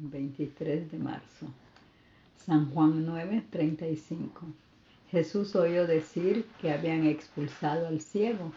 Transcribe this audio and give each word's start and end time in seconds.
23 0.00 0.90
de 0.90 0.98
marzo. 0.98 1.46
San 2.36 2.70
Juan 2.70 3.04
9, 3.04 3.44
35. 3.50 4.46
Jesús 5.10 5.54
oyó 5.56 5.86
decir 5.86 6.46
que 6.60 6.72
habían 6.72 7.06
expulsado 7.06 7.86
al 7.86 8.00
ciego 8.00 8.52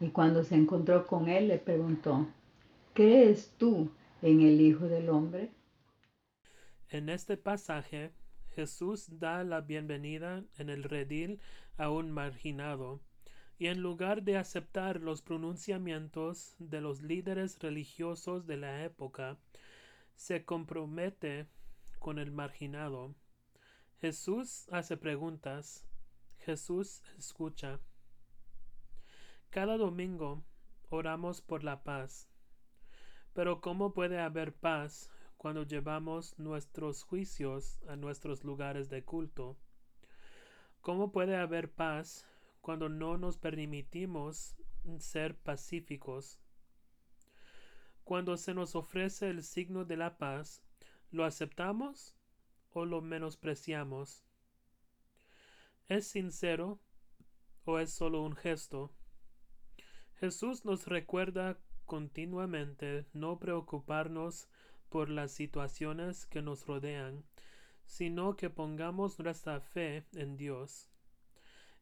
y 0.00 0.08
cuando 0.08 0.42
se 0.42 0.56
encontró 0.56 1.06
con 1.06 1.28
él 1.28 1.48
le 1.48 1.58
preguntó, 1.58 2.26
¿crees 2.94 3.52
tú 3.58 3.90
en 4.22 4.40
el 4.40 4.60
Hijo 4.60 4.86
del 4.86 5.08
Hombre? 5.08 5.50
En 6.88 7.08
este 7.08 7.36
pasaje, 7.36 8.12
Jesús 8.54 9.18
da 9.18 9.44
la 9.44 9.60
bienvenida 9.60 10.42
en 10.58 10.70
el 10.70 10.84
redil 10.84 11.40
a 11.76 11.90
un 11.90 12.10
marginado, 12.10 13.00
y 13.58 13.68
en 13.68 13.80
lugar 13.80 14.24
de 14.24 14.36
aceptar 14.36 15.00
los 15.00 15.22
pronunciamientos 15.22 16.56
de 16.58 16.80
los 16.80 17.00
líderes 17.02 17.58
religiosos 17.60 18.46
de 18.46 18.56
la 18.56 18.84
época, 18.84 19.38
se 20.22 20.44
compromete 20.44 21.48
con 21.98 22.20
el 22.20 22.30
marginado. 22.30 23.16
Jesús 24.00 24.68
hace 24.70 24.96
preguntas, 24.96 25.84
Jesús 26.38 27.02
escucha. 27.18 27.80
Cada 29.50 29.76
domingo 29.76 30.44
oramos 30.90 31.40
por 31.40 31.64
la 31.64 31.82
paz. 31.82 32.28
Pero 33.32 33.60
¿cómo 33.60 33.94
puede 33.94 34.20
haber 34.20 34.54
paz 34.54 35.10
cuando 35.38 35.64
llevamos 35.64 36.38
nuestros 36.38 37.02
juicios 37.02 37.82
a 37.88 37.96
nuestros 37.96 38.44
lugares 38.44 38.90
de 38.90 39.02
culto? 39.02 39.56
¿Cómo 40.82 41.10
puede 41.10 41.34
haber 41.34 41.68
paz 41.72 42.28
cuando 42.60 42.88
no 42.88 43.18
nos 43.18 43.38
permitimos 43.38 44.54
ser 45.00 45.36
pacíficos? 45.36 46.38
Cuando 48.12 48.36
se 48.36 48.52
nos 48.52 48.76
ofrece 48.76 49.30
el 49.30 49.42
signo 49.42 49.86
de 49.86 49.96
la 49.96 50.18
paz, 50.18 50.62
¿lo 51.10 51.24
aceptamos 51.24 52.14
o 52.68 52.84
lo 52.84 53.00
menospreciamos? 53.00 54.22
¿Es 55.88 56.08
sincero 56.08 56.78
o 57.64 57.78
es 57.78 57.90
solo 57.90 58.22
un 58.22 58.36
gesto? 58.36 58.92
Jesús 60.16 60.66
nos 60.66 60.88
recuerda 60.88 61.58
continuamente 61.86 63.06
no 63.14 63.38
preocuparnos 63.38 64.46
por 64.90 65.08
las 65.08 65.32
situaciones 65.32 66.26
que 66.26 66.42
nos 66.42 66.66
rodean, 66.66 67.24
sino 67.86 68.36
que 68.36 68.50
pongamos 68.50 69.18
nuestra 69.20 69.58
fe 69.58 70.04
en 70.12 70.36
Dios. 70.36 70.90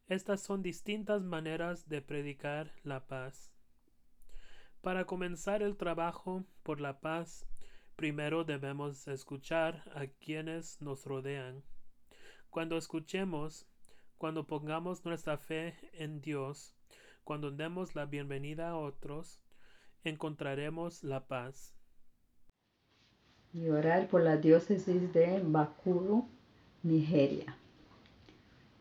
Estas 0.07 0.41
son 0.41 0.63
distintas 0.63 1.23
maneras 1.23 1.89
de 1.89 2.01
predicar 2.03 2.73
la 2.85 3.09
paz. 3.09 3.51
Para 4.83 5.05
comenzar 5.05 5.63
el 5.63 5.77
trabajo 5.77 6.43
por 6.63 6.81
la 6.81 7.01
paz, 7.01 7.45
primero 7.97 8.45
debemos 8.45 9.07
escuchar 9.09 9.85
a 9.95 10.07
quienes 10.07 10.81
nos 10.81 11.05
rodean. 11.05 11.63
Cuando 12.49 12.79
escuchemos, 12.79 13.67
cuando 14.17 14.47
pongamos 14.47 15.05
nuestra 15.05 15.37
fe 15.37 15.75
en 15.93 16.23
Dios, 16.23 16.75
cuando 17.25 17.51
demos 17.51 17.95
la 17.95 18.07
bienvenida 18.07 18.71
a 18.71 18.77
otros, 18.79 19.43
encontraremos 20.03 21.05
la 21.05 21.27
paz. 21.27 21.75
Y 23.53 23.69
orar 23.69 24.09
por 24.09 24.23
la 24.23 24.39
diócesis 24.39 25.13
de 25.13 25.43
Bakuru, 25.45 26.27
Nigeria. 26.83 27.55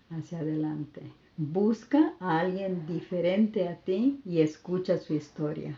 Hacia 0.10 0.40
adelante. 0.40 1.12
Busca 1.36 2.16
a 2.22 2.40
alguien 2.40 2.86
diferente 2.86 3.68
a 3.68 3.76
ti 3.82 4.22
y 4.24 4.40
escucha 4.40 4.98
su 4.98 5.14
historia. 5.14 5.76